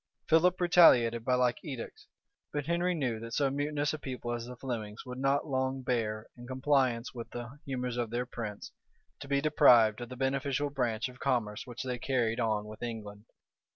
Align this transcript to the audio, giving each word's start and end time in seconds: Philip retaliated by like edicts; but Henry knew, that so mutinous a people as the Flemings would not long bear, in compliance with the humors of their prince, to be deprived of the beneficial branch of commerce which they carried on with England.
Philip 0.27 0.59
retaliated 0.59 1.23
by 1.23 1.35
like 1.35 1.63
edicts; 1.63 2.07
but 2.51 2.65
Henry 2.65 2.95
knew, 2.95 3.19
that 3.19 3.35
so 3.35 3.51
mutinous 3.51 3.93
a 3.93 3.99
people 3.99 4.33
as 4.33 4.47
the 4.47 4.55
Flemings 4.55 5.05
would 5.05 5.19
not 5.19 5.45
long 5.45 5.83
bear, 5.83 6.25
in 6.35 6.47
compliance 6.47 7.13
with 7.13 7.29
the 7.29 7.59
humors 7.67 7.97
of 7.97 8.09
their 8.09 8.25
prince, 8.25 8.71
to 9.19 9.27
be 9.27 9.41
deprived 9.41 10.01
of 10.01 10.09
the 10.09 10.15
beneficial 10.17 10.71
branch 10.71 11.07
of 11.07 11.19
commerce 11.19 11.67
which 11.67 11.83
they 11.83 11.99
carried 11.99 12.39
on 12.39 12.65
with 12.65 12.81
England. 12.81 13.25